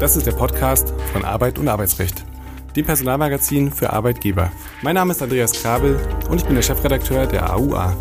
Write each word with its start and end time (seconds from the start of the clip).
Das 0.00 0.14
ist 0.14 0.26
der 0.26 0.32
Podcast 0.32 0.92
von 1.14 1.24
Arbeit 1.24 1.58
und 1.58 1.68
Arbeitsrecht, 1.68 2.22
dem 2.76 2.84
Personalmagazin 2.84 3.72
für 3.72 3.94
Arbeitgeber. 3.94 4.52
Mein 4.82 4.96
Name 4.96 5.12
ist 5.12 5.22
Andreas 5.22 5.52
Krabel 5.52 5.98
und 6.28 6.36
ich 6.36 6.44
bin 6.44 6.54
der 6.54 6.60
Chefredakteur 6.60 7.26
der 7.26 7.50
AUA. 7.54 7.96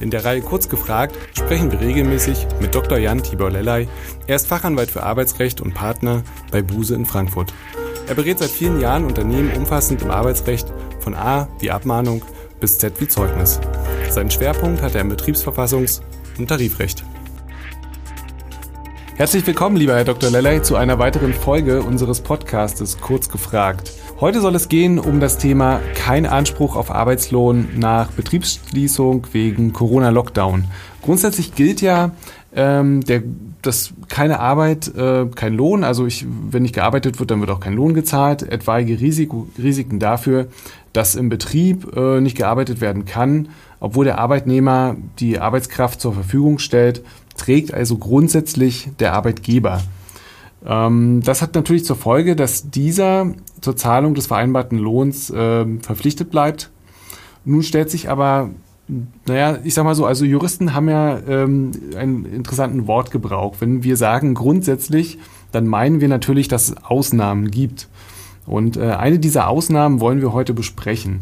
In 0.00 0.10
der 0.10 0.24
Reihe 0.24 0.40
Kurz 0.40 0.68
gefragt 0.68 1.16
sprechen 1.34 1.70
wir 1.70 1.80
regelmäßig 1.80 2.48
mit 2.60 2.74
Dr. 2.74 2.98
Jan 2.98 3.22
Tibor 3.22 3.48
Lellay. 3.48 3.86
Er 4.26 4.34
ist 4.34 4.48
Fachanwalt 4.48 4.90
für 4.90 5.04
Arbeitsrecht 5.04 5.60
und 5.60 5.72
Partner 5.72 6.24
bei 6.50 6.62
Buse 6.62 6.96
in 6.96 7.06
Frankfurt. 7.06 7.54
Er 8.08 8.16
berät 8.16 8.40
seit 8.40 8.50
vielen 8.50 8.80
Jahren 8.80 9.04
Unternehmen 9.04 9.52
umfassend 9.52 10.02
im 10.02 10.10
Arbeitsrecht 10.10 10.66
von 10.98 11.14
A 11.14 11.46
wie 11.60 11.70
Abmahnung 11.70 12.22
bis 12.58 12.78
Z 12.78 13.00
wie 13.00 13.06
Zeugnis. 13.06 13.60
Seinen 14.10 14.32
Schwerpunkt 14.32 14.82
hat 14.82 14.96
er 14.96 15.02
im 15.02 15.12
Betriebsverfassungs- 15.12 16.00
und 16.38 16.48
Tarifrecht. 16.48 17.04
Herzlich 19.18 19.44
willkommen, 19.48 19.74
lieber 19.74 19.96
Herr 19.96 20.04
Dr. 20.04 20.30
Lellay, 20.30 20.62
zu 20.62 20.76
einer 20.76 21.00
weiteren 21.00 21.34
Folge 21.34 21.82
unseres 21.82 22.20
Podcastes 22.20 23.00
Kurz 23.00 23.28
gefragt. 23.28 23.90
Heute 24.20 24.40
soll 24.40 24.54
es 24.54 24.68
gehen 24.68 25.00
um 25.00 25.18
das 25.18 25.38
Thema 25.38 25.80
kein 25.96 26.24
Anspruch 26.24 26.76
auf 26.76 26.92
Arbeitslohn 26.92 27.70
nach 27.74 28.12
Betriebsschließung 28.12 29.26
wegen 29.32 29.72
Corona-Lockdown. 29.72 30.66
Grundsätzlich 31.02 31.56
gilt 31.56 31.80
ja, 31.80 32.12
ähm, 32.54 33.00
der, 33.00 33.24
dass 33.60 33.92
keine 34.08 34.38
Arbeit, 34.38 34.94
äh, 34.96 35.26
kein 35.34 35.54
Lohn, 35.54 35.82
also 35.82 36.06
ich, 36.06 36.24
wenn 36.52 36.62
nicht 36.62 36.76
gearbeitet 36.76 37.18
wird, 37.18 37.32
dann 37.32 37.40
wird 37.40 37.50
auch 37.50 37.58
kein 37.58 37.74
Lohn 37.74 37.94
gezahlt. 37.94 38.44
Etwaige 38.44 39.00
Risiko, 39.00 39.48
Risiken 39.58 39.98
dafür, 39.98 40.46
dass 40.92 41.16
im 41.16 41.28
Betrieb 41.28 41.92
äh, 41.96 42.20
nicht 42.20 42.36
gearbeitet 42.36 42.80
werden 42.80 43.04
kann, 43.04 43.48
obwohl 43.80 44.04
der 44.04 44.18
Arbeitnehmer 44.18 44.96
die 45.18 45.40
Arbeitskraft 45.40 46.00
zur 46.00 46.14
Verfügung 46.14 46.60
stellt, 46.60 47.02
trägt 47.38 47.72
also 47.72 47.96
grundsätzlich 47.96 48.90
der 48.98 49.14
Arbeitgeber. 49.14 49.80
Ähm, 50.66 51.22
das 51.24 51.40
hat 51.40 51.54
natürlich 51.54 51.84
zur 51.84 51.96
Folge, 51.96 52.36
dass 52.36 52.70
dieser 52.70 53.32
zur 53.60 53.76
Zahlung 53.76 54.14
des 54.14 54.26
vereinbarten 54.26 54.78
Lohns 54.78 55.30
äh, 55.30 55.64
verpflichtet 55.80 56.30
bleibt. 56.30 56.70
Nun 57.44 57.62
stellt 57.62 57.90
sich 57.90 58.10
aber, 58.10 58.50
naja, 59.26 59.58
ich 59.64 59.74
sag 59.74 59.84
mal 59.84 59.94
so, 59.94 60.04
also 60.04 60.24
Juristen 60.24 60.74
haben 60.74 60.88
ja 60.88 61.18
ähm, 61.26 61.70
einen 61.96 62.24
interessanten 62.24 62.86
Wortgebrauch. 62.86 63.56
Wenn 63.60 63.82
wir 63.82 63.96
sagen 63.96 64.34
grundsätzlich, 64.34 65.18
dann 65.52 65.66
meinen 65.66 66.00
wir 66.00 66.08
natürlich, 66.08 66.48
dass 66.48 66.68
es 66.68 66.76
Ausnahmen 66.84 67.50
gibt. 67.50 67.88
Und 68.46 68.76
äh, 68.76 68.90
eine 68.92 69.18
dieser 69.18 69.48
Ausnahmen 69.48 70.00
wollen 70.00 70.20
wir 70.20 70.32
heute 70.32 70.54
besprechen. 70.54 71.20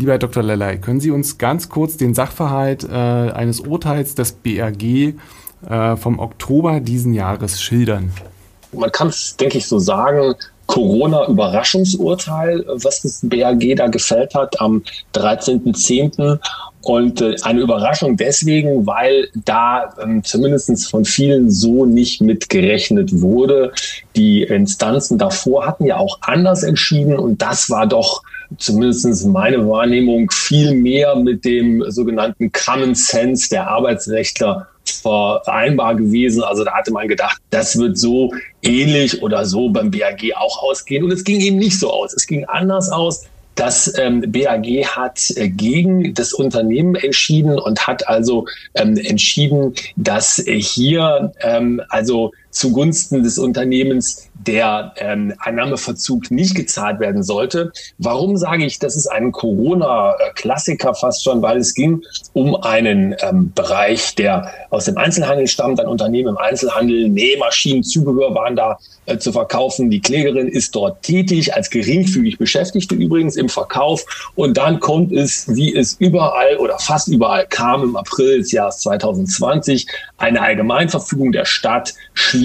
Lieber 0.00 0.12
Herr 0.12 0.18
Dr. 0.18 0.42
Lellay, 0.42 0.78
können 0.78 0.98
Sie 0.98 1.10
uns 1.10 1.36
ganz 1.36 1.68
kurz 1.68 1.98
den 1.98 2.14
Sachverhalt 2.14 2.84
äh, 2.84 2.88
eines 2.88 3.60
Urteils 3.60 4.14
des 4.14 4.32
BRG 4.32 5.12
äh, 5.68 5.96
vom 5.96 6.18
Oktober 6.18 6.80
diesen 6.80 7.12
Jahres 7.12 7.60
schildern? 7.60 8.10
Man 8.72 8.90
kann 8.90 9.08
es, 9.08 9.36
denke 9.36 9.58
ich, 9.58 9.66
so 9.66 9.78
sagen, 9.78 10.34
Corona-Überraschungsurteil, 10.64 12.64
was 12.66 13.02
das 13.02 13.20
BAG 13.24 13.76
da 13.76 13.88
gefällt 13.88 14.34
hat 14.34 14.58
am 14.58 14.82
13.10. 15.12 16.38
Und 16.80 17.20
äh, 17.20 17.36
eine 17.42 17.60
Überraschung 17.60 18.16
deswegen, 18.16 18.86
weil 18.86 19.28
da 19.34 19.94
ähm, 20.02 20.24
zumindest 20.24 20.88
von 20.88 21.04
vielen 21.04 21.50
so 21.50 21.84
nicht 21.84 22.22
mitgerechnet 22.22 23.20
wurde. 23.20 23.74
Die 24.16 24.44
Instanzen 24.44 25.18
davor 25.18 25.66
hatten 25.66 25.84
ja 25.84 25.98
auch 25.98 26.20
anders 26.22 26.62
entschieden 26.62 27.18
und 27.18 27.42
das 27.42 27.68
war 27.68 27.86
doch 27.86 28.22
zumindest 28.58 29.26
meine 29.26 29.66
Wahrnehmung 29.68 30.30
viel 30.30 30.74
mehr 30.74 31.14
mit 31.16 31.44
dem 31.44 31.84
sogenannten 31.90 32.50
Common 32.52 32.94
Sense 32.94 33.48
der 33.48 33.68
Arbeitsrechtler 33.68 34.68
vereinbar 34.84 35.94
gewesen. 35.94 36.42
Also 36.42 36.64
da 36.64 36.72
hatte 36.72 36.92
man 36.92 37.08
gedacht, 37.08 37.40
das 37.50 37.78
wird 37.78 37.98
so 37.98 38.32
ähnlich 38.62 39.22
oder 39.22 39.44
so 39.44 39.70
beim 39.70 39.90
BAG 39.90 40.32
auch 40.36 40.62
ausgehen. 40.62 41.04
Und 41.04 41.12
es 41.12 41.24
ging 41.24 41.40
eben 41.40 41.58
nicht 41.58 41.78
so 41.78 41.90
aus. 41.92 42.12
Es 42.12 42.26
ging 42.26 42.44
anders 42.44 42.90
aus. 42.90 43.24
Das 43.54 43.92
ähm, 43.98 44.24
BAG 44.28 44.64
hat 44.86 45.20
äh, 45.36 45.48
gegen 45.48 46.14
das 46.14 46.32
Unternehmen 46.32 46.94
entschieden 46.94 47.58
und 47.58 47.86
hat 47.86 48.08
also 48.08 48.46
ähm, 48.74 48.96
entschieden, 48.96 49.74
dass 49.96 50.38
äh, 50.46 50.58
hier 50.60 51.32
ähm, 51.42 51.82
also 51.90 52.32
zugunsten 52.50 53.22
des 53.22 53.38
Unternehmens 53.38 54.30
der 54.46 54.94
ähm, 54.96 55.34
Einnahmeverzug 55.38 56.30
nicht 56.30 56.54
gezahlt 56.54 56.98
werden 56.98 57.22
sollte. 57.22 57.72
Warum 57.98 58.36
sage 58.36 58.64
ich, 58.64 58.78
das 58.78 58.96
ist 58.96 59.06
ein 59.06 59.32
Corona-Klassiker 59.32 60.94
fast 60.94 61.24
schon, 61.24 61.42
weil 61.42 61.58
es 61.58 61.74
ging 61.74 62.02
um 62.32 62.56
einen 62.56 63.14
ähm, 63.20 63.52
Bereich, 63.54 64.14
der 64.14 64.50
aus 64.70 64.86
dem 64.86 64.96
Einzelhandel 64.96 65.46
stammt, 65.46 65.80
ein 65.80 65.86
Unternehmen 65.86 66.30
im 66.30 66.38
Einzelhandel, 66.38 67.08
Nähmaschinen, 67.08 67.82
Zubehör 67.82 68.34
waren 68.34 68.56
da 68.56 68.78
äh, 69.06 69.18
zu 69.18 69.32
verkaufen. 69.32 69.90
Die 69.90 70.00
Klägerin 70.00 70.48
ist 70.48 70.74
dort 70.74 71.02
tätig, 71.02 71.54
als 71.54 71.68
geringfügig 71.68 72.38
Beschäftigte 72.38 72.94
übrigens 72.94 73.36
im 73.36 73.48
Verkauf. 73.48 74.32
Und 74.36 74.56
dann 74.56 74.80
kommt 74.80 75.12
es, 75.12 75.54
wie 75.54 75.74
es 75.74 75.96
überall 75.98 76.56
oder 76.56 76.78
fast 76.78 77.08
überall 77.08 77.46
kam 77.46 77.82
im 77.82 77.96
April 77.96 78.38
des 78.38 78.52
Jahres 78.52 78.78
2020, 78.78 79.86
eine 80.16 80.40
Allgemeinverfügung 80.40 81.32
der 81.32 81.44
Stadt 81.44 81.94
schließt 82.14 82.39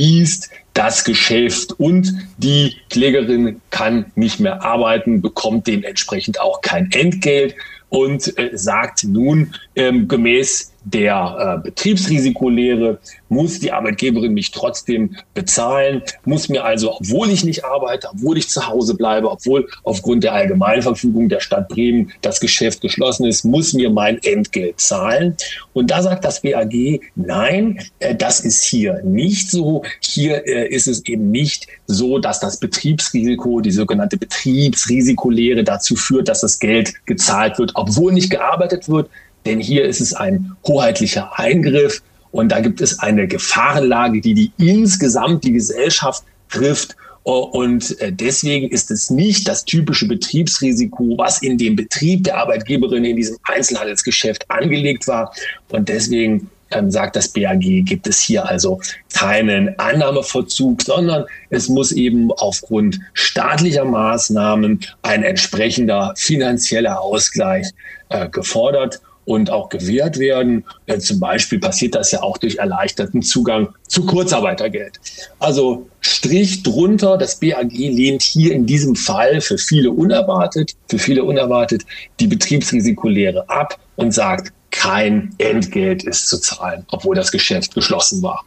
das 0.74 1.04
Geschäft 1.04 1.72
und 1.80 2.14
die 2.38 2.76
Klägerin 2.90 3.62
kann 3.70 4.12
nicht 4.16 4.40
mehr 4.40 4.64
arbeiten, 4.64 5.22
bekommt 5.22 5.68
dementsprechend 5.68 6.40
auch 6.40 6.62
kein 6.62 6.92
Entgelt 6.92 7.56
und 7.90 8.38
äh, 8.38 8.52
sagt 8.54 9.06
nun 9.06 9.54
ähm, 9.76 10.08
gemäß 10.08 10.74
der 10.86 11.58
äh, 11.60 11.64
Betriebsrisikolehre 11.64 13.00
muss 13.28 13.60
die 13.60 13.72
Arbeitgeberin 13.72 14.34
mich 14.34 14.52
trotzdem 14.52 15.16
bezahlen, 15.34 16.04
muss 16.26 16.48
mir 16.48 16.64
also, 16.64 16.96
obwohl 16.96 17.32
ich 17.32 17.44
nicht 17.44 17.66
arbeite, 17.66 18.10
obwohl 18.14 18.38
ich 18.38 18.50
zu 18.50 18.68
Hause 18.68 18.94
bleibe, 18.94 19.30
obwohl 19.32 19.68
aufgrund 19.84 20.24
der 20.24 20.34
Allgemeinverfügung 20.34 21.28
der 21.28 21.40
Stadt 21.40 21.70
Bremen 21.70 22.12
das 22.22 22.40
Geschäft 22.40 22.82
geschlossen 22.82 23.26
ist, 23.26 23.44
muss 23.44 23.74
mir 23.74 23.90
mein 23.90 24.20
Entgelt 24.24 24.80
zahlen. 24.80 25.36
Und 25.74 25.90
da 25.90 26.04
sagt 26.04 26.24
das 26.24 26.42
BAG, 26.42 27.02
nein, 27.16 27.80
äh, 28.00 28.16
das 28.16 28.40
ist 28.40 28.64
hier 28.64 29.02
nicht 29.04 29.50
so. 29.50 29.84
Hier 30.00 30.48
äh, 30.48 30.68
ist 30.70 30.88
es 30.88 31.04
eben 31.06 31.32
nicht 31.32 31.68
so, 31.88 32.20
dass 32.20 32.40
das 32.40 32.60
Betriebsrisiko, 32.60 33.60
die 33.60 33.72
sogenannte 33.72 34.18
Betriebsrisikolehre 34.18 35.64
dazu 35.64 35.96
führt, 35.96 36.30
dass 36.30 36.42
das 36.42 36.60
Geld 36.60 36.94
gezahlt 37.08 37.58
wird, 37.58 37.72
obwohl 37.74 38.14
nicht 38.14 38.30
gearbeitet 38.30 38.88
wird, 38.88 39.10
denn 39.46 39.60
hier 39.60 39.86
ist 39.86 40.02
es 40.02 40.14
ein 40.14 40.56
hoheitlicher 40.68 41.38
Eingriff 41.38 42.02
und 42.36 42.50
da 42.52 42.60
gibt 42.60 42.82
es 42.82 43.00
eine 43.00 43.28
Gefahrenlage, 43.28 44.20
die 44.20 44.34
die 44.34 44.52
insgesamt 44.58 45.46
die 45.46 45.54
Gesellschaft 45.54 46.24
trifft. 46.50 46.96
Und 47.24 48.00
äh, 48.02 48.12
deswegen 48.12 48.70
ist 48.70 48.92
es 48.92 49.10
nicht 49.10 49.48
das 49.48 49.66
typische 49.66 50.06
Betriebsrisiko, 50.08 51.18
was 51.18 51.42
in 51.42 51.58
dem 51.58 51.78
Betrieb 51.78 52.26
der 52.26 52.38
Arbeitgeberin 52.38 53.06
in 53.06 53.16
diesem 53.16 53.38
Einzelhandelsgeschäft 53.46 54.52
angelegt 54.52 55.08
war. 55.08 55.34
Und 55.70 55.88
deswegen 55.88 56.50
ähm, 56.72 56.92
sagt 56.92 57.16
das 57.16 57.30
BAG, 57.30 57.62
gibt 57.62 58.06
es 58.06 58.20
hier 58.20 58.48
also 58.48 58.82
keinen 59.14 59.80
Annahmeverzug, 59.80 60.82
sondern 60.82 61.26
es 61.50 61.70
muss 61.70 61.94
eben 61.94 62.32
aufgrund 62.34 63.00
staatlicher 63.14 63.86
Maßnahmen 63.86 64.82
ein 65.04 65.24
entsprechender 65.24 66.14
finanzieller 66.18 67.00
Ausgleich 67.02 67.68
äh, 68.10 68.28
gefordert 68.28 69.00
und 69.26 69.50
auch 69.50 69.70
gewährt 69.70 70.18
werden. 70.20 70.64
Äh, 70.86 71.00
zum 71.00 71.20
Beispiel 71.20 71.60
passiert 71.60 71.96
das 71.96 72.12
ja 72.12 72.22
auch 72.22 72.38
durch 72.38 72.58
erleichterten 72.58 73.22
Zugang 73.22 73.70
zu 73.88 74.06
Kurzarbeitergeld. 74.06 75.00
Also 75.40 75.88
Strich 76.02 76.64
drunter, 76.64 77.18
das 77.18 77.40
BAG 77.40 77.72
lehnt 77.72 78.22
hier 78.22 78.54
in 78.54 78.66
diesem 78.66 78.96
Fall 78.96 79.42
für 79.42 79.58
viele 79.58 79.92
unerwartet, 79.92 80.74
für 80.88 81.00
viele 81.00 81.24
unerwartet 81.24 81.84
die 82.20 82.28
Betriebsrisikolehre 82.28 83.50
ab 83.50 83.80
und 83.96 84.14
sagt, 84.14 84.54
kein 84.72 85.34
Entgelt 85.40 86.04
ist 86.04 86.28
zu 86.28 86.40
zahlen, 86.40 86.86
obwohl 86.92 87.16
das 87.16 87.32
Geschäft 87.32 87.74
geschlossen 87.74 88.22
war. 88.22 88.44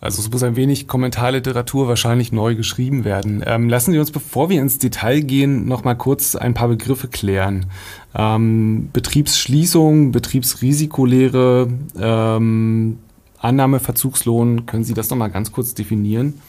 Also 0.00 0.22
es 0.22 0.30
muss 0.30 0.42
ein 0.42 0.56
wenig 0.56 0.88
Kommentarliteratur 0.88 1.86
wahrscheinlich 1.86 2.32
neu 2.32 2.54
geschrieben 2.54 3.04
werden. 3.04 3.42
Ähm, 3.46 3.68
lassen 3.68 3.92
Sie 3.92 3.98
uns, 3.98 4.10
bevor 4.10 4.48
wir 4.48 4.60
ins 4.60 4.78
Detail 4.78 5.20
gehen, 5.20 5.68
noch 5.68 5.84
mal 5.84 5.94
kurz 5.94 6.36
ein 6.36 6.54
paar 6.54 6.68
Begriffe 6.68 7.08
klären. 7.08 7.66
Ähm, 8.14 8.88
Betriebsschließung, 8.94 10.10
Betriebsrisikolehre, 10.10 11.68
ähm, 12.00 12.98
Annahmeverzugslohn, 13.38 14.64
können 14.64 14.84
Sie 14.84 14.94
das 14.94 15.10
noch 15.10 15.18
mal 15.18 15.28
ganz 15.28 15.52
kurz 15.52 15.74
definieren? 15.74 16.40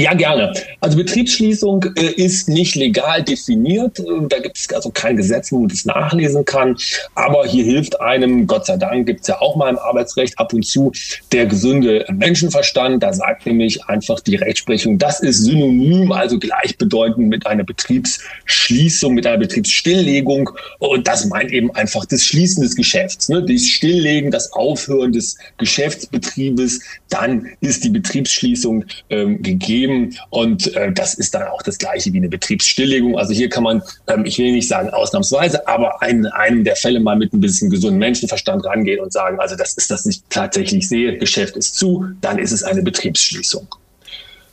Ja, 0.00 0.14
gerne. 0.14 0.52
Also 0.80 0.96
Betriebsschließung 0.96 1.84
äh, 1.96 2.12
ist 2.12 2.48
nicht 2.48 2.76
legal 2.76 3.24
definiert. 3.24 3.98
Äh, 3.98 4.04
da 4.28 4.38
gibt 4.38 4.56
es 4.56 4.72
also 4.72 4.90
kein 4.90 5.16
Gesetz, 5.16 5.50
wo 5.50 5.58
man 5.58 5.68
das 5.68 5.84
nachlesen 5.86 6.44
kann. 6.44 6.76
Aber 7.16 7.44
hier 7.44 7.64
hilft 7.64 8.00
einem, 8.00 8.46
Gott 8.46 8.66
sei 8.66 8.76
Dank, 8.76 9.06
gibt 9.06 9.22
es 9.22 9.26
ja 9.26 9.40
auch 9.40 9.56
mal 9.56 9.70
im 9.70 9.76
Arbeitsrecht 9.76 10.38
ab 10.38 10.52
und 10.52 10.64
zu 10.64 10.92
der 11.32 11.46
gesunde 11.46 12.06
Menschenverstand. 12.12 13.02
Da 13.02 13.12
sagt 13.12 13.46
nämlich 13.46 13.86
einfach 13.86 14.20
die 14.20 14.36
Rechtsprechung, 14.36 14.98
das 14.98 15.18
ist 15.18 15.42
synonym, 15.42 16.12
also 16.12 16.38
gleichbedeutend 16.38 17.26
mit 17.26 17.44
einer 17.48 17.64
Betriebsschließung, 17.64 19.14
mit 19.14 19.26
einer 19.26 19.38
Betriebsstilllegung. 19.38 20.50
Und 20.78 21.08
das 21.08 21.26
meint 21.26 21.50
eben 21.50 21.74
einfach 21.74 22.04
das 22.04 22.22
Schließen 22.22 22.62
des 22.62 22.76
Geschäfts, 22.76 23.28
ne? 23.30 23.44
das 23.44 23.64
Stilllegen, 23.64 24.30
das 24.30 24.52
Aufhören 24.52 25.10
des 25.10 25.36
Geschäftsbetriebes. 25.56 26.82
Dann 27.08 27.48
ist 27.60 27.82
die 27.82 27.90
Betriebsschließung 27.90 28.84
ähm, 29.10 29.42
gegeben 29.42 29.87
geben. 29.88 30.16
Und 30.30 30.74
äh, 30.74 30.92
das 30.92 31.14
ist 31.14 31.34
dann 31.34 31.44
auch 31.44 31.62
das 31.62 31.78
gleiche 31.78 32.12
wie 32.12 32.18
eine 32.18 32.28
Betriebsstilllegung. 32.28 33.18
Also 33.18 33.32
hier 33.32 33.48
kann 33.48 33.64
man, 33.64 33.82
ähm, 34.06 34.24
ich 34.24 34.38
will 34.38 34.52
nicht 34.52 34.68
sagen 34.68 34.90
ausnahmsweise, 34.90 35.66
aber 35.66 35.98
in 36.06 36.26
einem 36.26 36.64
der 36.64 36.76
Fälle 36.76 37.00
mal 37.00 37.16
mit 37.16 37.32
ein 37.32 37.40
bisschen 37.40 37.70
gesunden 37.70 37.98
Menschenverstand 37.98 38.64
rangehen 38.64 39.00
und 39.00 39.12
sagen, 39.12 39.40
also 39.40 39.56
das 39.56 39.74
ist 39.74 39.90
das, 39.90 39.98
was 40.00 40.06
ich 40.06 40.22
tatsächlich 40.28 40.88
sehe, 40.88 41.18
Geschäft 41.18 41.56
ist 41.56 41.74
zu, 41.74 42.06
dann 42.20 42.38
ist 42.38 42.52
es 42.52 42.62
eine 42.62 42.82
Betriebsschließung. 42.82 43.66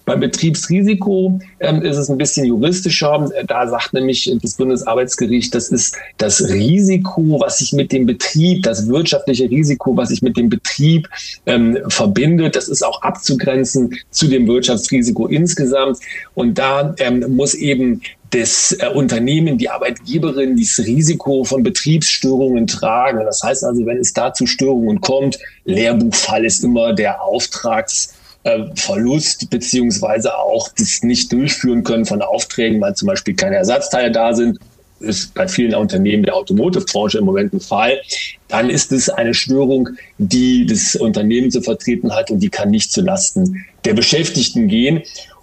Beim 0.05 0.19
Betriebsrisiko 0.19 1.39
ähm, 1.59 1.81
ist 1.81 1.97
es 1.97 2.09
ein 2.09 2.17
bisschen 2.17 2.45
juristischer. 2.45 3.27
Da 3.47 3.67
sagt 3.67 3.93
nämlich 3.93 4.31
das 4.41 4.53
Bundesarbeitsgericht, 4.53 5.53
das 5.53 5.69
ist 5.69 5.97
das 6.17 6.47
Risiko, 6.49 7.39
was 7.39 7.57
sich 7.57 7.73
mit 7.73 7.91
dem 7.91 8.05
Betrieb, 8.05 8.63
das 8.63 8.87
wirtschaftliche 8.87 9.49
Risiko, 9.49 9.97
was 9.97 10.09
sich 10.09 10.21
mit 10.21 10.37
dem 10.37 10.49
Betrieb 10.49 11.09
ähm, 11.47 11.79
verbindet. 11.87 12.55
Das 12.55 12.67
ist 12.67 12.83
auch 12.83 13.01
abzugrenzen 13.01 13.95
zu 14.11 14.27
dem 14.27 14.47
Wirtschaftsrisiko 14.47 15.25
insgesamt. 15.25 15.97
Und 16.35 16.57
da 16.57 16.93
ähm, 16.99 17.25
muss 17.35 17.55
eben 17.55 18.01
das 18.29 18.73
äh, 18.79 18.89
Unternehmen, 18.89 19.57
die 19.57 19.69
Arbeitgeberin, 19.69 20.55
dieses 20.55 20.85
Risiko 20.85 21.43
von 21.43 21.63
Betriebsstörungen 21.63 22.67
tragen. 22.67 23.19
Das 23.25 23.41
heißt 23.41 23.63
also, 23.63 23.85
wenn 23.85 23.97
es 23.97 24.13
da 24.13 24.33
zu 24.33 24.45
Störungen 24.45 25.01
kommt, 25.01 25.39
Lehrbuchfall 25.63 26.45
ist 26.45 26.63
immer 26.63 26.93
der 26.93 27.23
Auftrags 27.23 28.13
äh, 28.45 28.63
Verlust 28.75 29.49
beziehungsweise 29.49 30.37
auch 30.37 30.69
das 30.77 31.03
nicht 31.03 31.31
durchführen 31.33 31.83
können 31.83 32.05
von 32.05 32.21
Aufträgen, 32.21 32.79
weil 32.79 32.95
zum 32.95 33.07
Beispiel 33.07 33.35
keine 33.35 33.55
Ersatzteile 33.57 34.11
da 34.11 34.33
sind, 34.33 34.59
ist 34.99 35.33
bei 35.33 35.47
vielen 35.47 35.75
Unternehmen 35.75 36.23
der 36.23 36.35
Automotive-Branche 36.35 37.17
im 37.17 37.25
Moment 37.25 37.53
ein 37.53 37.59
Fall, 37.59 37.99
dann 38.47 38.69
ist 38.69 38.91
es 38.91 39.09
eine 39.09 39.33
Störung, 39.33 39.89
die 40.19 40.65
das 40.65 40.95
Unternehmen 40.95 41.51
zu 41.51 41.61
vertreten 41.61 42.13
hat 42.13 42.31
und 42.31 42.39
die 42.39 42.49
kann 42.49 42.69
nicht 42.69 42.91
zulasten 42.91 43.65
der 43.83 43.93
Beschäftigten 43.93 44.67
gehen. 44.67 45.01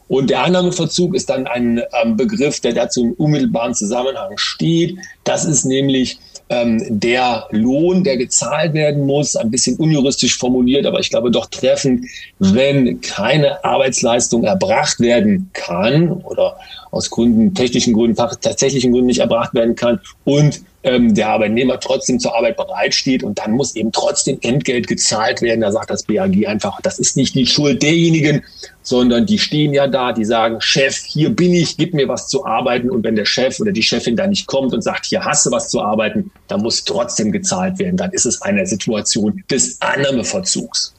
Und 0.09 0.31
der 0.31 0.45
Annahmeverzug 0.45 1.15
ist 1.15 1.29
dann 1.31 1.47
ein 1.47 1.83
ähm, 2.03 2.17
Begriff, 2.17 2.61
der 2.61 2.73
dazu 2.73 3.03
im 3.03 3.13
unmittelbaren 3.15 3.75
Zusammenhang 3.75 4.37
steht. 4.37 4.97
Das 5.25 5.45
ist 5.45 5.65
nämlich 5.65 6.19
ähm, 6.53 7.01
der 7.01 7.47
Lohn, 7.51 8.05
der 8.05 8.19
gezahlt 8.19 8.75
werden 8.75 9.07
muss, 9.07 9.37
ein 9.37 9.51
bisschen 9.51 9.77
unjuristisch 9.77 10.37
formuliert, 10.37 10.85
aber 10.87 11.01
ich 11.01 11.11
glaube 11.11 11.31
doch 11.31 11.47
treffend, 11.47 12.07
wenn 12.39 13.01
keine 13.01 13.65
Arbeitsleistung 13.65 14.45
erbracht 14.45 15.01
werden 15.01 15.51
kann 15.55 16.13
oder 16.13 16.57
aus 16.91 17.09
Gründen, 17.09 17.55
technischen 17.55 17.95
Gründen, 17.95 18.17
tatsächlichen 18.17 18.93
Gründen 18.93 19.07
nicht 19.07 19.21
erbracht 19.21 19.55
werden 19.55 19.75
kann 19.75 20.01
und 20.25 20.63
ähm, 20.85 21.15
der 21.15 21.29
Arbeitnehmer 21.29 21.79
trotzdem 21.79 22.19
zur 22.19 22.37
Arbeit 22.37 22.57
bereitsteht 22.57 23.23
und 23.23 23.39
dann 23.39 23.53
muss 23.53 23.77
eben 23.77 23.93
trotzdem 23.93 24.39
Entgelt 24.43 24.89
gezahlt 24.89 25.43
werden. 25.43 25.61
Da 25.61 25.71
sagt 25.71 25.91
das 25.91 26.03
BAG 26.05 26.47
einfach, 26.47 26.81
das 26.81 26.99
ist 26.99 27.17
nicht 27.17 27.35
die 27.35 27.47
Schuld 27.47 27.83
derjenigen, 27.83 28.43
sondern 28.83 29.27
die 29.27 29.39
stehen 29.39 29.73
ja 29.73 29.87
da, 29.87 30.13
die 30.13 30.25
sagen, 30.25 30.61
Chef, 30.61 30.97
hier 30.97 31.31
bin 31.31 31.55
ich, 31.55 31.77
gib 31.77 31.95
mir 31.95 32.09
was 32.09 32.29
zu 32.29 32.45
arbeiten. 32.45 32.91
Und 32.91 33.05
wenn 33.05 33.15
der 33.15 33.27
Chef 33.27 33.61
oder 33.61 33.73
die 33.73 33.83
Chefin 33.83 34.17
da 34.17 34.27
nicht 34.27 34.47
kommt 34.47 34.73
und 34.73 34.83
sagt, 34.83 35.07
hier 35.07 35.25
hast 35.25 35.47
du 35.47 35.51
was 35.51 35.69
zu 35.69 35.81
arbeiten, 35.81 36.31
dann 36.49 36.63
muss 36.63 36.85
trotzdem 36.85 37.31
gezahlt 37.31 37.79
werden. 37.79 37.97
Dann 37.97 38.11
ist 38.13 38.27
es 38.27 38.43
eine 38.43 38.67
Situation 38.67 39.43
des 39.51 39.81
Annahmeverzugs. 39.81 40.95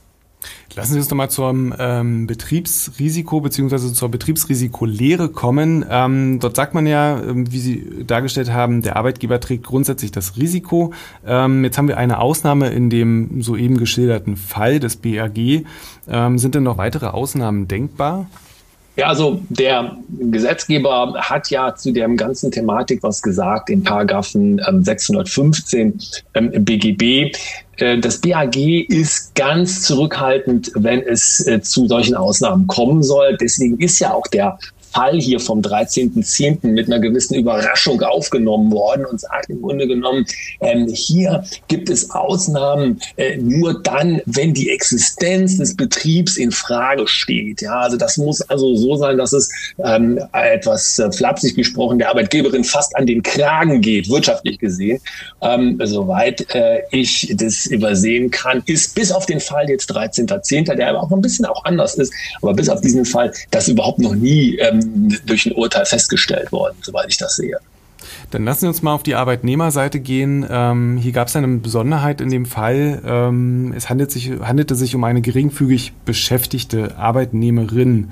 Lassen 0.75 0.93
Sie 0.93 0.99
uns 0.99 1.09
nochmal 1.09 1.29
zum 1.29 1.73
ähm, 1.77 2.25
Betriebsrisiko 2.25 3.41
beziehungsweise 3.41 3.93
zur 3.93 4.09
Betriebsrisikolehre 4.09 5.29
kommen. 5.29 5.85
Ähm, 5.87 6.39
dort 6.39 6.55
sagt 6.55 6.73
man 6.73 6.87
ja, 6.87 7.21
ähm, 7.21 7.51
wie 7.51 7.59
Sie 7.59 8.05
dargestellt 8.05 8.51
haben, 8.51 8.81
der 8.81 8.95
Arbeitgeber 8.95 9.39
trägt 9.39 9.65
grundsätzlich 9.65 10.11
das 10.11 10.35
Risiko. 10.35 10.91
Ähm, 11.25 11.63
jetzt 11.63 11.77
haben 11.77 11.87
wir 11.87 11.97
eine 11.97 12.19
Ausnahme 12.19 12.69
in 12.69 12.89
dem 12.89 13.41
soeben 13.43 13.77
geschilderten 13.77 14.35
Fall 14.35 14.79
des 14.79 14.95
BAG. 14.95 15.65
Ähm, 16.07 16.37
sind 16.39 16.55
denn 16.55 16.63
noch 16.63 16.77
weitere 16.77 17.07
Ausnahmen 17.07 17.67
denkbar? 17.67 18.25
Ja, 18.95 19.07
also 19.07 19.41
der 19.49 19.97
Gesetzgeber 20.19 21.15
hat 21.17 21.49
ja 21.49 21.73
zu 21.73 21.91
der 21.91 22.07
ganzen 22.09 22.51
Thematik 22.51 23.01
was 23.01 23.23
gesagt 23.23 23.71
in 23.71 23.83
Paragraphen 23.83 24.61
ähm, 24.67 24.83
615 24.83 25.99
ähm, 26.35 26.51
BGB. 26.63 27.35
Äh, 27.77 27.97
das 27.99 28.21
BAG 28.21 28.55
ist 28.55 29.33
ganz 29.33 29.81
zurückhaltend, 29.81 30.71
wenn 30.75 31.01
es 31.01 31.47
äh, 31.47 31.59
zu 31.61 31.87
solchen 31.87 32.13
Ausnahmen 32.13 32.67
kommen 32.67 33.01
soll. 33.01 33.35
Deswegen 33.41 33.79
ist 33.79 33.97
ja 33.97 34.13
auch 34.13 34.27
der 34.27 34.59
Fall 34.93 35.19
hier 35.19 35.39
vom 35.39 35.61
13.10. 35.61 36.67
mit 36.67 36.87
einer 36.87 36.99
gewissen 36.99 37.35
Überraschung 37.35 38.01
aufgenommen 38.01 38.71
worden 38.71 39.05
und 39.05 39.19
sagt 39.19 39.49
im 39.49 39.61
Grunde 39.61 39.87
genommen, 39.87 40.25
ähm, 40.61 40.87
hier 40.87 41.43
gibt 41.67 41.89
es 41.89 42.11
Ausnahmen 42.11 42.99
äh, 43.17 43.37
nur 43.37 43.81
dann, 43.81 44.21
wenn 44.25 44.53
die 44.53 44.69
Existenz 44.69 45.57
des 45.57 45.75
Betriebs 45.75 46.37
in 46.37 46.51
Frage 46.51 47.07
steht. 47.07 47.61
Ja, 47.61 47.79
also 47.81 47.97
das 47.97 48.17
muss 48.17 48.41
also 48.41 48.75
so 48.75 48.95
sein, 48.95 49.17
dass 49.17 49.33
es 49.33 49.49
ähm, 49.83 50.19
etwas 50.31 50.99
äh, 50.99 51.11
flapsig 51.11 51.55
gesprochen 51.55 51.99
der 51.99 52.09
Arbeitgeberin 52.09 52.63
fast 52.63 52.95
an 52.95 53.05
den 53.05 53.23
Kragen 53.23 53.81
geht, 53.81 54.09
wirtschaftlich 54.09 54.59
gesehen. 54.59 54.99
Ähm, 55.41 55.79
soweit 55.83 56.53
äh, 56.53 56.81
ich 56.91 57.33
das 57.35 57.65
übersehen 57.65 58.29
kann, 58.29 58.61
ist 58.65 58.95
bis 58.95 59.11
auf 59.11 59.25
den 59.25 59.39
Fall 59.39 59.69
jetzt 59.69 59.91
13.10., 59.91 60.75
der 60.75 60.89
aber 60.89 61.03
auch 61.03 61.11
ein 61.11 61.21
bisschen 61.21 61.45
auch 61.45 61.63
anders 61.65 61.95
ist, 61.95 62.13
aber 62.41 62.53
bis 62.53 62.69
auf 62.69 62.81
diesen 62.81 63.05
Fall, 63.05 63.31
das 63.51 63.67
überhaupt 63.67 63.99
noch 63.99 64.15
nie 64.15 64.57
ähm, 64.57 64.82
durch 65.25 65.45
ein 65.45 65.53
Urteil 65.53 65.85
festgestellt 65.85 66.51
worden, 66.51 66.77
soweit 66.81 67.09
ich 67.09 67.17
das 67.17 67.35
sehe. 67.35 67.57
Dann 68.31 68.45
lassen 68.45 68.61
Sie 68.61 68.67
uns 68.67 68.81
mal 68.81 68.93
auf 68.93 69.03
die 69.03 69.15
Arbeitnehmerseite 69.15 69.99
gehen. 69.99 70.45
Ähm, 70.49 70.97
hier 70.97 71.11
gab 71.11 71.27
es 71.27 71.35
eine 71.35 71.47
Besonderheit 71.47 72.21
in 72.21 72.29
dem 72.29 72.45
Fall. 72.45 73.01
Ähm, 73.05 73.73
es 73.75 73.89
handelt 73.89 74.11
sich, 74.11 74.31
handelte 74.41 74.75
sich 74.75 74.95
um 74.95 75.03
eine 75.03 75.21
geringfügig 75.21 75.93
beschäftigte 76.05 76.97
Arbeitnehmerin. 76.97 78.11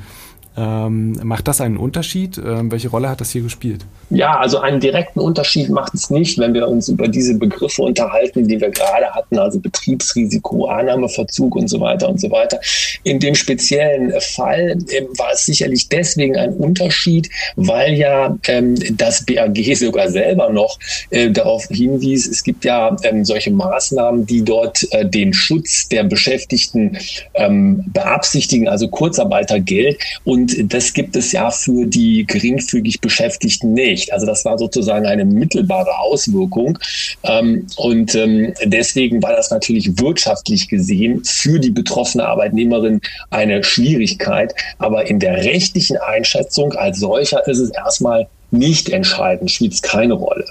Ähm, 0.57 1.18
macht 1.24 1.48
das 1.48 1.62
einen 1.62 1.77
Unterschied? 1.77 2.38
Ähm, 2.38 2.71
welche 2.71 2.89
Rolle 2.89 3.09
hat 3.09 3.21
das 3.21 3.31
hier 3.31 3.42
gespielt? 3.42 3.86
Ja, 4.09 4.38
also 4.38 4.59
einen 4.59 4.81
direkten 4.81 5.21
Unterschied 5.21 5.69
macht 5.69 5.94
es 5.94 6.09
nicht, 6.09 6.38
wenn 6.38 6.53
wir 6.53 6.68
uns 6.68 6.89
über 6.89 7.07
diese 7.07 7.36
Begriffe 7.36 7.83
unterhalten, 7.83 8.45
die 8.45 8.59
wir 8.59 8.69
gerade 8.69 9.09
hatten, 9.12 9.39
also 9.39 9.59
Betriebsrisiko, 9.62 10.65
Annahmeverzug 10.65 11.56
und 11.56 11.69
so 11.69 11.80
weiter 11.80 12.09
und 12.09 12.19
so 12.19 12.30
weiter. 12.30 12.59
In 13.03 13.21
dem 13.21 13.33
speziellen 13.33 14.12
Fall 14.19 14.77
ähm, 14.92 15.07
war 15.18 15.31
es 15.31 15.45
sicherlich 15.45 15.88
deswegen 15.88 16.36
ein 16.36 16.53
Unterschied, 16.56 17.30
weil 17.56 17.94
ja 17.94 18.38
ähm, 18.48 18.75
das 18.98 19.25
BAG 19.25 19.56
sogar 19.75 20.09
selber 20.09 20.50
noch 20.50 20.77
äh, 21.12 21.31
darauf 21.31 21.65
hinwies, 21.68 22.27
es 22.27 22.44
gibt 22.44 22.65
ja 22.65 22.94
ähm, 23.03 23.24
solche 23.24 23.51
Maßnahmen, 23.51 24.25
die 24.25 24.44
dort 24.44 24.86
äh, 24.92 25.06
den 25.06 25.33
Schutz 25.33 25.88
der 25.88 26.03
Beschäftigten 26.03 26.98
ähm, 27.36 27.86
beabsichtigen, 27.94 28.68
also 28.68 28.89
Kurzarbeitergeld 28.89 29.98
und 30.25 30.40
und 30.41 30.73
das 30.73 30.93
gibt 30.93 31.15
es 31.15 31.31
ja 31.31 31.51
für 31.51 31.86
die 31.86 32.25
geringfügig 32.25 33.01
Beschäftigten 33.01 33.74
nicht. 33.74 34.12
Also 34.12 34.25
das 34.25 34.43
war 34.45 34.57
sozusagen 34.57 35.05
eine 35.05 35.25
mittelbare 35.25 35.98
Auswirkung. 36.00 36.77
Ähm, 37.24 37.67
und 37.77 38.15
ähm, 38.15 38.53
deswegen 38.63 39.21
war 39.21 39.36
das 39.36 39.51
natürlich 39.51 40.00
wirtschaftlich 40.00 40.67
gesehen 40.67 41.24
für 41.24 41.60
die 41.60 41.71
betroffene 41.71 42.27
Arbeitnehmerin 42.27 43.01
eine 43.29 43.63
Schwierigkeit. 43.63 44.53
Aber 44.79 45.07
in 45.07 45.19
der 45.19 45.43
rechtlichen 45.43 45.98
Einschätzung 45.98 46.74
als 46.74 47.00
solcher 47.00 47.45
ist 47.48 47.60
es 47.60 47.69
erstmal 47.69 48.27
nicht 48.51 48.89
entscheidend, 48.89 49.51
spielt 49.51 49.74
es 49.74 49.81
keine 49.81 50.13
Rolle. 50.13 50.45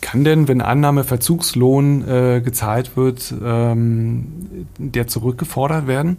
Kann 0.00 0.24
denn, 0.24 0.48
wenn 0.48 0.62
Annahmeverzugslohn 0.62 2.08
äh, 2.08 2.40
gezahlt 2.40 2.96
wird, 2.96 3.34
ähm, 3.44 4.66
der 4.78 5.06
zurückgefordert 5.06 5.86
werden? 5.86 6.16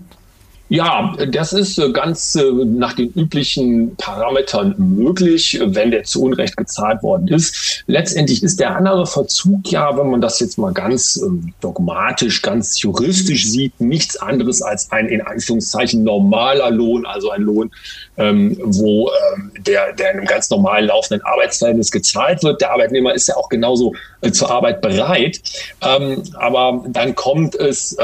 Ja, 0.70 1.16
das 1.32 1.52
ist 1.52 1.80
äh, 1.80 1.92
ganz 1.92 2.36
äh, 2.36 2.44
nach 2.44 2.94
den 2.94 3.12
üblichen 3.14 3.96
Parametern 3.96 4.76
möglich, 4.78 5.60
wenn 5.64 5.90
der 5.90 6.04
zu 6.04 6.22
Unrecht 6.22 6.56
gezahlt 6.58 7.02
worden 7.02 7.28
ist. 7.28 7.84
Letztendlich 7.88 8.44
ist 8.44 8.60
der 8.60 8.76
andere 8.76 9.08
Verzug 9.08 9.72
ja, 9.72 9.98
wenn 9.98 10.12
man 10.12 10.22
das 10.22 10.40
jetzt 10.40 10.60
mal 10.60 10.72
ganz 10.72 11.20
ähm, 11.26 11.54
dogmatisch, 11.60 12.44
ganz 12.44 12.80
juristisch 12.84 13.48
sieht, 13.50 13.82
nichts 13.82 14.18
anderes 14.18 14.62
als 14.62 14.92
ein 14.92 15.08
in 15.08 15.22
Anführungszeichen 15.22 16.04
normaler 16.04 16.70
Lohn, 16.70 17.04
also 17.08 17.32
ein 17.32 17.42
Lohn, 17.42 17.72
ähm, 18.18 18.56
wo 18.64 19.10
ähm, 19.10 19.52
der, 19.66 19.94
der 19.94 20.12
in 20.12 20.18
einem 20.20 20.28
ganz 20.28 20.52
normalen 20.52 20.86
laufenden 20.86 21.26
Arbeitsverhältnis 21.26 21.90
gezahlt 21.90 22.44
wird. 22.44 22.62
Der 22.62 22.72
Arbeitnehmer 22.72 23.16
ist 23.16 23.28
ja 23.28 23.36
auch 23.38 23.50
genauso 23.50 23.96
äh, 24.22 24.32
zur 24.32 24.52
Arbeit 24.52 24.82
bereit. 24.82 25.42
aber 25.80 26.84
dann 26.90 27.16
kommt 27.16 27.56
es 27.56 27.98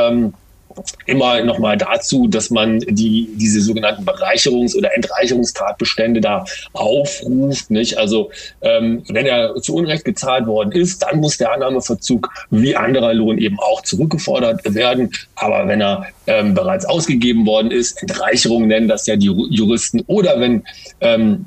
immer 1.05 1.41
nochmal 1.43 1.77
dazu, 1.77 2.27
dass 2.27 2.49
man 2.49 2.79
die, 2.79 3.29
diese 3.35 3.61
sogenannten 3.61 4.03
Bereicherungs- 4.03 4.75
oder 4.75 4.95
Entreicherungstatbestände 4.95 6.21
da 6.21 6.45
aufruft. 6.73 7.69
Nicht? 7.71 7.97
Also 7.97 8.31
ähm, 8.61 9.03
wenn 9.09 9.25
er 9.25 9.55
zu 9.61 9.75
Unrecht 9.75 10.05
gezahlt 10.05 10.47
worden 10.47 10.71
ist, 10.71 11.03
dann 11.03 11.19
muss 11.19 11.37
der 11.37 11.51
Annahmeverzug 11.53 12.29
wie 12.49 12.75
anderer 12.75 13.13
Lohn 13.13 13.37
eben 13.37 13.59
auch 13.59 13.81
zurückgefordert 13.81 14.61
werden. 14.73 15.11
Aber 15.35 15.67
wenn 15.67 15.81
er 15.81 16.07
ähm, 16.27 16.53
bereits 16.53 16.85
ausgegeben 16.85 17.45
worden 17.45 17.71
ist, 17.71 18.01
Entreicherung 18.01 18.67
nennen 18.67 18.87
das 18.87 19.05
ja 19.05 19.15
die 19.15 19.27
Juristen, 19.49 20.01
oder 20.07 20.39
wenn 20.39 20.63
ähm, 21.01 21.45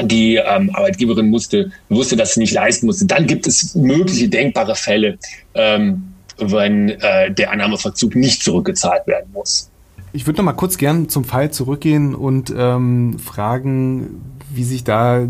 die 0.00 0.36
ähm, 0.36 0.70
Arbeitgeberin 0.74 1.28
musste, 1.28 1.70
wusste, 1.88 2.16
dass 2.16 2.34
sie 2.34 2.40
nicht 2.40 2.54
leisten 2.54 2.86
musste, 2.86 3.06
dann 3.06 3.26
gibt 3.26 3.46
es 3.46 3.74
mögliche 3.74 4.28
denkbare 4.28 4.74
Fälle, 4.74 5.18
ähm, 5.54 6.11
wenn 6.50 6.88
äh, 6.88 7.32
der 7.32 7.52
Annahmeverzug 7.52 8.16
nicht 8.16 8.42
zurückgezahlt 8.42 9.06
werden 9.06 9.30
muss. 9.32 9.70
Ich 10.12 10.26
würde 10.26 10.38
noch 10.38 10.44
mal 10.44 10.52
kurz 10.52 10.76
gern 10.76 11.08
zum 11.08 11.24
Fall 11.24 11.50
zurückgehen 11.50 12.14
und 12.14 12.52
ähm, 12.56 13.18
fragen, 13.18 14.20
wie 14.50 14.64
sich 14.64 14.84
da 14.84 15.26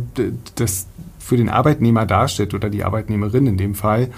das 0.57 0.87
für 1.23 1.37
den 1.37 1.49
Arbeitnehmer 1.49 2.05
darstellt 2.05 2.53
oder 2.53 2.69
die 2.69 2.83
Arbeitnehmerin 2.83 3.47
in 3.47 3.57
dem 3.57 3.75
Fall. 3.75 4.09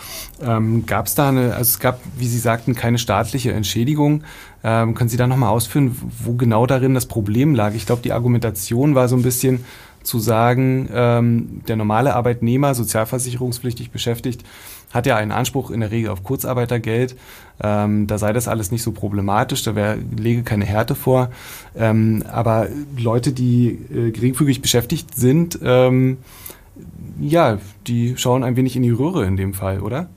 Ähm, 0.43 0.87
gab 0.87 1.07
es 1.07 1.15
da 1.15 1.29
eine, 1.29 1.55
also 1.55 1.69
es 1.69 1.79
gab, 1.79 2.01
wie 2.17 2.27
Sie 2.27 2.39
sagten, 2.39 2.75
keine 2.75 2.99
staatliche 2.99 3.53
Entschädigung. 3.53 4.25
Ähm, 4.65 4.95
können 4.95 5.11
Sie 5.11 5.19
da 5.19 5.27
nochmal 5.27 5.51
ausführen, 5.51 5.95
wo 6.25 6.33
genau 6.33 6.65
darin 6.67 6.95
das 6.95 7.07
Problem 7.07 7.55
lag? 7.55 7.75
Ich 7.75 7.85
glaube, 7.85 8.03
die 8.03 8.13
Argumentation 8.13 8.95
war 8.95 9.09
so 9.09 9.17
ein 9.17 9.23
bisschen 9.23 9.65
zu 10.05 10.19
sagen, 10.19 10.89
ähm, 10.93 11.63
der 11.67 11.77
normale 11.77 12.15
Arbeitnehmer, 12.15 12.75
sozialversicherungspflichtig 12.75 13.91
beschäftigt, 13.91 14.45
hat 14.93 15.07
ja 15.07 15.17
einen 15.17 15.33
Anspruch 15.33 15.73
in 15.73 15.81
der 15.81 15.91
Regel 15.91 16.11
auf 16.11 16.23
Kurzarbeitergeld. 16.23 17.17
Ähm, 17.61 18.07
da 18.07 18.17
sei 18.19 18.33
das 18.33 18.47
alles 18.47 18.71
nicht 18.71 18.83
so 18.83 18.93
problematisch, 18.93 19.65
da 19.65 19.75
wär, 19.75 19.97
lege 19.97 20.45
keine 20.45 20.65
Härte 20.65 20.95
vor. 20.95 21.31
Ähm, 21.77 22.23
aber 22.31 22.69
Leute, 22.97 23.33
die 23.33 23.79
äh, 23.93 24.13
geringfügig 24.13 24.63
beschäftigt 24.63 25.17
sind, 25.17 25.59
ähm, 25.65 26.19
ja, 27.21 27.59
die 27.87 28.17
schauen 28.17 28.45
ein 28.45 28.57
wenig 28.57 28.77
in 28.77 28.83
die 28.83 28.91
Röhre 28.91 29.25
in 29.27 29.37
dem 29.37 29.55
Fall, 29.55 29.81
oder? 29.81 30.09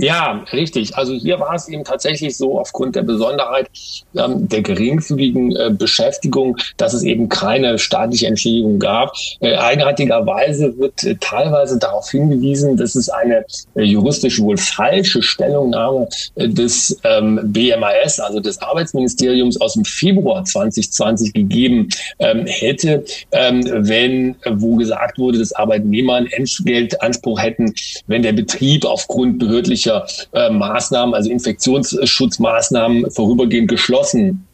Ja, 0.00 0.44
richtig. 0.52 0.96
Also 0.96 1.12
hier 1.12 1.38
war 1.40 1.54
es 1.54 1.68
eben 1.68 1.84
tatsächlich 1.84 2.34
so, 2.34 2.58
aufgrund 2.58 2.96
der 2.96 3.02
Besonderheit 3.02 3.68
ähm, 4.16 4.48
der 4.48 4.62
geringfügigen 4.62 5.54
äh, 5.54 5.70
Beschäftigung, 5.70 6.56
dass 6.78 6.94
es 6.94 7.02
eben 7.02 7.28
keine 7.28 7.78
staatliche 7.78 8.26
Entschädigung 8.26 8.78
gab. 8.78 9.12
Äh, 9.40 9.56
eigenartigerweise 9.56 10.78
wird 10.78 11.04
äh, 11.04 11.16
teilweise 11.20 11.78
darauf 11.78 12.10
hingewiesen, 12.10 12.78
dass 12.78 12.94
es 12.94 13.10
eine 13.10 13.44
äh, 13.74 13.82
juristisch 13.82 14.40
wohl 14.40 14.56
falsche 14.56 15.22
Stellungnahme 15.22 16.08
äh, 16.36 16.48
des 16.48 16.98
ähm, 17.04 17.38
BMAS, 17.44 18.20
also 18.20 18.40
des 18.40 18.62
Arbeitsministeriums 18.62 19.60
aus 19.60 19.74
dem 19.74 19.84
Februar 19.84 20.46
2020 20.46 21.34
gegeben 21.34 21.90
ähm, 22.20 22.46
hätte, 22.46 23.04
ähm, 23.32 23.64
wenn, 23.70 24.36
wo 24.48 24.76
gesagt 24.76 25.18
wurde, 25.18 25.38
dass 25.38 25.52
Arbeitnehmer 25.52 26.14
einen 26.14 26.28
Entgeltanspruch 26.28 27.42
hätten, 27.42 27.74
wenn 28.06 28.22
der 28.22 28.32
Betrieb 28.32 28.86
aufgrund 28.86 29.38
behördlicher 29.38 29.89
zusätzlicher 29.90 30.06
äh, 30.32 30.50
Maßnahmen, 30.50 31.14
also 31.14 31.30
Infektionsschutzmaßnahmen 31.30 33.10
vorübergehend 33.10 33.68
geschlossen 33.68 34.46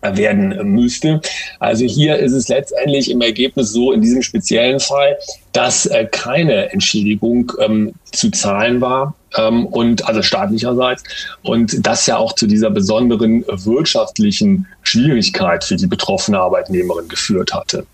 werden 0.00 0.56
müsste. 0.74 1.20
Also 1.58 1.84
hier 1.84 2.18
ist 2.18 2.32
es 2.32 2.46
letztendlich 2.46 3.10
im 3.10 3.20
Ergebnis 3.20 3.72
so 3.72 3.90
in 3.90 4.00
diesem 4.00 4.22
speziellen 4.22 4.78
Fall, 4.78 5.18
dass 5.52 5.86
äh, 5.86 6.06
keine 6.06 6.72
Entschädigung 6.72 7.50
ähm, 7.58 7.94
zu 8.12 8.30
zahlen 8.30 8.80
war 8.80 9.16
ähm, 9.36 9.66
und 9.66 10.06
also 10.06 10.22
staatlicherseits 10.22 11.02
und 11.42 11.84
das 11.84 12.06
ja 12.06 12.16
auch 12.16 12.32
zu 12.34 12.46
dieser 12.46 12.70
besonderen 12.70 13.44
wirtschaftlichen 13.48 14.68
Schwierigkeit 14.82 15.64
für 15.64 15.74
die 15.74 15.88
betroffene 15.88 16.38
Arbeitnehmerin 16.38 17.08
geführt 17.08 17.52
hatte. 17.52 17.84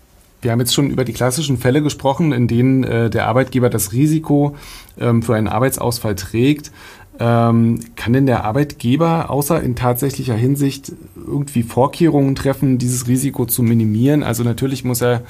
Wir 0.45 0.51
haben 0.51 0.59
jetzt 0.59 0.75
schon 0.75 0.91
über 0.91 1.05
die 1.05 1.11
klassischen 1.11 1.57
Fälle 1.57 1.81
gesprochen, 1.81 2.31
in 2.31 2.47
denen 2.47 2.83
äh, 2.83 3.09
der 3.09 3.25
Arbeitgeber 3.25 3.71
das 3.71 3.93
Risiko 3.93 4.55
ähm, 4.99 5.23
für 5.23 5.33
einen 5.33 5.47
Arbeitsausfall 5.47 6.13
trägt. 6.13 6.71
Ähm, 7.17 7.79
kann 7.95 8.13
denn 8.13 8.27
der 8.27 8.43
Arbeitgeber 8.43 9.31
außer 9.31 9.59
in 9.63 9.75
tatsächlicher 9.75 10.35
Hinsicht 10.35 10.91
irgendwie 11.15 11.63
Vorkehrungen 11.63 12.35
treffen, 12.35 12.77
dieses 12.77 13.07
Risiko 13.07 13.47
zu 13.47 13.63
minimieren? 13.63 14.21
Also 14.21 14.43
natürlich 14.43 14.83
muss 14.83 15.01
er, 15.01 15.23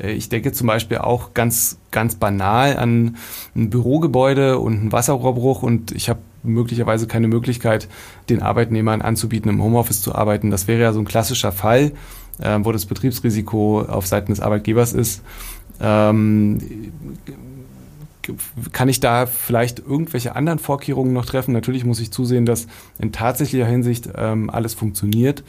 äh, 0.00 0.12
ich 0.12 0.30
denke 0.30 0.52
zum 0.52 0.68
Beispiel 0.68 0.96
auch 0.96 1.34
ganz, 1.34 1.76
ganz 1.90 2.14
banal 2.14 2.78
an 2.78 3.18
ein 3.54 3.68
Bürogebäude 3.68 4.58
und 4.60 4.80
einen 4.80 4.92
Wasserrohrbruch 4.92 5.62
und 5.62 5.92
ich 5.92 6.08
habe 6.08 6.20
möglicherweise 6.42 7.06
keine 7.06 7.28
Möglichkeit, 7.28 7.86
den 8.30 8.40
Arbeitnehmern 8.40 9.02
anzubieten, 9.02 9.50
im 9.50 9.62
Homeoffice 9.62 10.00
zu 10.00 10.14
arbeiten. 10.14 10.50
Das 10.50 10.68
wäre 10.68 10.80
ja 10.80 10.94
so 10.94 11.00
ein 11.00 11.04
klassischer 11.04 11.52
Fall 11.52 11.92
äh, 12.40 12.58
wo 12.62 12.72
das 12.72 12.86
Betriebsrisiko 12.86 13.82
auf 13.82 14.06
Seiten 14.06 14.32
des 14.32 14.40
Arbeitgebers 14.40 14.92
ist. 14.92 15.22
Ähm, 15.80 16.58
kann 18.72 18.88
ich 18.88 19.00
da 19.00 19.26
vielleicht 19.26 19.80
irgendwelche 19.80 20.34
anderen 20.34 20.58
Vorkehrungen 20.58 21.12
noch 21.12 21.26
treffen? 21.26 21.52
Natürlich 21.52 21.84
muss 21.84 22.00
ich 22.00 22.10
zusehen, 22.10 22.46
dass 22.46 22.66
in 22.98 23.12
tatsächlicher 23.12 23.66
Hinsicht 23.66 24.08
ähm, 24.16 24.48
alles 24.50 24.74
funktioniert. 24.74 25.44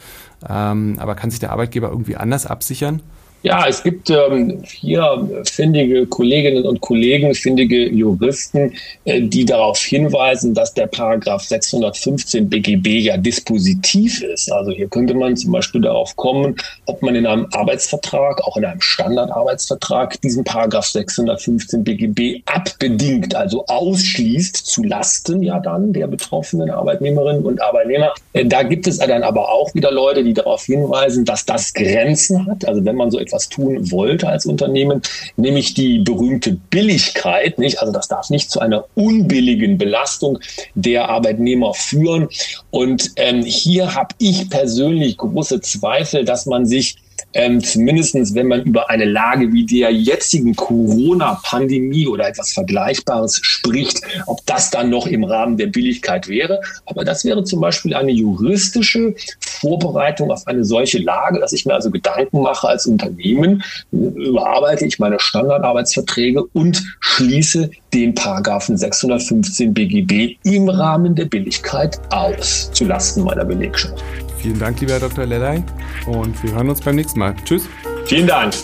Ähm, 0.46 0.96
aber 0.98 1.14
kann 1.14 1.30
sich 1.30 1.40
der 1.40 1.52
Arbeitgeber 1.52 1.88
irgendwie 1.88 2.16
anders 2.16 2.46
absichern? 2.46 3.00
Ja, 3.46 3.64
es 3.68 3.80
gibt 3.80 4.10
ähm, 4.10 4.60
hier 4.66 5.44
findige 5.44 6.04
Kolleginnen 6.08 6.66
und 6.66 6.80
Kollegen, 6.80 7.32
findige 7.32 7.88
Juristen, 7.88 8.72
äh, 9.04 9.22
die 9.22 9.44
darauf 9.44 9.78
hinweisen, 9.78 10.52
dass 10.52 10.74
der 10.74 10.88
Paragraph 10.88 11.44
615 11.44 12.48
BGB 12.48 12.88
ja 13.04 13.16
dispositiv 13.16 14.20
ist. 14.20 14.50
Also 14.50 14.72
hier 14.72 14.88
könnte 14.88 15.14
man 15.14 15.36
zum 15.36 15.52
Beispiel 15.52 15.82
darauf 15.82 16.16
kommen, 16.16 16.56
ob 16.86 17.00
man 17.02 17.14
in 17.14 17.24
einem 17.24 17.46
Arbeitsvertrag, 17.52 18.42
auch 18.42 18.56
in 18.56 18.64
einem 18.64 18.80
Standardarbeitsvertrag, 18.80 20.20
diesen 20.22 20.42
Paragraph 20.42 20.86
615 20.86 21.84
BGB 21.84 22.42
abbedingt, 22.46 23.36
also 23.36 23.64
ausschließt 23.66 24.56
zu 24.56 24.82
Lasten 24.82 25.40
ja 25.44 25.60
dann 25.60 25.92
der 25.92 26.08
betroffenen 26.08 26.68
Arbeitnehmerinnen 26.68 27.44
und 27.44 27.62
Arbeitnehmer. 27.62 28.12
Äh, 28.32 28.44
da 28.44 28.64
gibt 28.64 28.88
es 28.88 28.98
dann 28.98 29.22
aber 29.22 29.52
auch 29.52 29.72
wieder 29.72 29.92
Leute, 29.92 30.24
die 30.24 30.34
darauf 30.34 30.64
hinweisen, 30.64 31.24
dass 31.24 31.46
das 31.46 31.72
Grenzen 31.72 32.44
hat. 32.48 32.66
Also 32.66 32.84
wenn 32.84 32.96
man 32.96 33.12
so 33.12 33.20
etwas 33.20 33.35
tun 33.48 33.90
wollte 33.90 34.28
als 34.28 34.46
Unternehmen, 34.46 35.02
nämlich 35.36 35.74
die 35.74 35.98
berühmte 36.00 36.52
Billigkeit, 36.70 37.58
nicht? 37.58 37.80
Also 37.80 37.92
das 37.92 38.08
darf 38.08 38.30
nicht 38.30 38.50
zu 38.50 38.60
einer 38.60 38.84
unbilligen 38.94 39.78
Belastung 39.78 40.38
der 40.74 41.08
Arbeitnehmer 41.08 41.74
führen. 41.74 42.28
Und 42.70 43.12
ähm, 43.16 43.42
hier 43.42 43.94
habe 43.94 44.14
ich 44.18 44.48
persönlich 44.50 45.16
große 45.16 45.60
Zweifel, 45.60 46.24
dass 46.24 46.46
man 46.46 46.66
sich 46.66 46.96
ähm, 47.36 47.62
zumindest 47.62 48.34
wenn 48.34 48.46
man 48.46 48.62
über 48.62 48.88
eine 48.88 49.04
Lage 49.04 49.52
wie 49.52 49.66
der 49.66 49.90
jetzigen 49.90 50.56
Corona-Pandemie 50.56 52.06
oder 52.06 52.28
etwas 52.28 52.54
Vergleichbares 52.54 53.38
spricht, 53.42 54.00
ob 54.26 54.44
das 54.46 54.70
dann 54.70 54.88
noch 54.88 55.06
im 55.06 55.22
Rahmen 55.22 55.58
der 55.58 55.66
Billigkeit 55.66 56.28
wäre. 56.28 56.62
Aber 56.86 57.04
das 57.04 57.26
wäre 57.26 57.44
zum 57.44 57.60
Beispiel 57.60 57.94
eine 57.94 58.10
juristische 58.10 59.14
Vorbereitung 59.40 60.30
auf 60.30 60.46
eine 60.46 60.64
solche 60.64 60.98
Lage, 60.98 61.38
dass 61.38 61.52
ich 61.52 61.66
mir 61.66 61.74
also 61.74 61.90
Gedanken 61.90 62.40
mache 62.40 62.68
als 62.68 62.86
Unternehmen, 62.86 63.62
überarbeite 63.92 64.86
ich 64.86 64.98
meine 64.98 65.20
Standardarbeitsverträge 65.20 66.42
und 66.54 66.82
schließe 67.00 67.70
den 67.92 68.14
Paragraphen 68.14 68.78
615 68.78 69.74
BGB 69.74 70.36
im 70.44 70.70
Rahmen 70.70 71.14
der 71.14 71.26
Billigkeit 71.26 72.00
aus, 72.10 72.70
zulasten 72.72 73.24
meiner 73.24 73.44
Belegschaft. 73.44 74.02
Vielen 74.46 74.60
Dank, 74.60 74.80
lieber 74.80 75.00
Dr. 75.00 75.26
Lellay. 75.26 75.60
Und 76.06 76.40
wir 76.44 76.52
hören 76.52 76.70
uns 76.70 76.80
beim 76.80 76.94
nächsten 76.94 77.18
Mal. 77.18 77.34
Tschüss. 77.44 77.68
Vielen 78.04 78.28
Dank. 78.28 78.54